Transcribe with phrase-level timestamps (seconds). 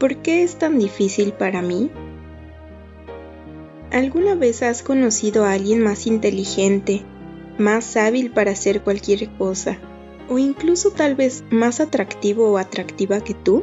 [0.00, 1.90] ¿Por qué es tan difícil para mí?
[3.92, 7.02] ¿Alguna vez has conocido a alguien más inteligente,
[7.58, 9.78] más hábil para hacer cualquier cosa,
[10.30, 13.62] o incluso tal vez más atractivo o atractiva que tú?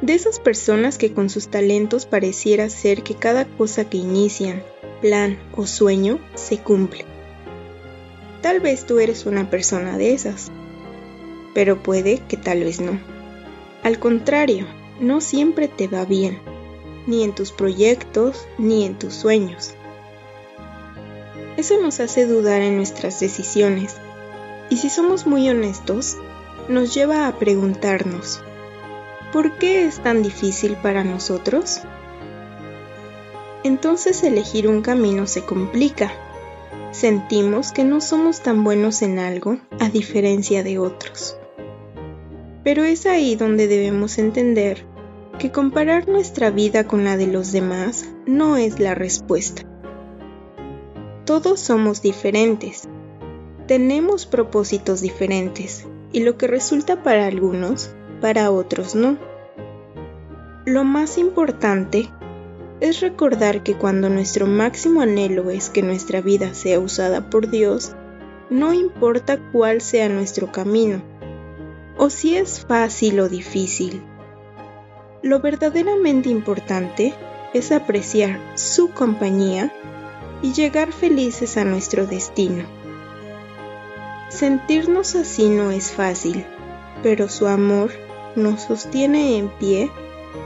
[0.00, 4.62] De esas personas que con sus talentos pareciera ser que cada cosa que inician,
[5.02, 7.04] plan o sueño se cumple.
[8.42, 10.52] Tal vez tú eres una persona de esas,
[11.52, 13.00] pero puede que tal vez no.
[13.82, 14.66] Al contrario,
[15.00, 16.38] no siempre te va bien,
[17.06, 19.74] ni en tus proyectos, ni en tus sueños.
[21.56, 23.96] Eso nos hace dudar en nuestras decisiones,
[24.70, 26.16] y si somos muy honestos,
[26.68, 28.42] nos lleva a preguntarnos,
[29.32, 31.80] ¿por qué es tan difícil para nosotros?
[33.64, 36.12] Entonces elegir un camino se complica.
[36.92, 41.36] Sentimos que no somos tan buenos en algo a diferencia de otros.
[42.66, 44.84] Pero es ahí donde debemos entender
[45.38, 49.62] que comparar nuestra vida con la de los demás no es la respuesta.
[51.24, 52.88] Todos somos diferentes,
[53.68, 59.16] tenemos propósitos diferentes y lo que resulta para algunos, para otros no.
[60.64, 62.10] Lo más importante
[62.80, 67.94] es recordar que cuando nuestro máximo anhelo es que nuestra vida sea usada por Dios,
[68.50, 71.00] no importa cuál sea nuestro camino,
[71.96, 74.02] o si es fácil o difícil.
[75.22, 77.14] Lo verdaderamente importante
[77.54, 79.72] es apreciar su compañía
[80.42, 82.64] y llegar felices a nuestro destino.
[84.28, 86.44] Sentirnos así no es fácil,
[87.02, 87.90] pero su amor
[88.34, 89.90] nos sostiene en pie,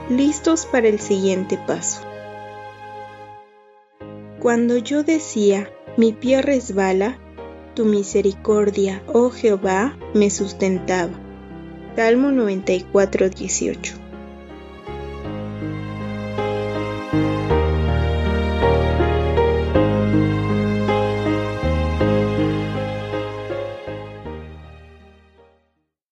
[0.08, 2.02] listos para el siguiente paso.
[4.38, 7.18] Cuando yo decía, mi pie resbala,
[7.74, 11.29] tu misericordia, oh Jehová, me sustentaba.
[11.96, 14.09] Salmo 94, 18.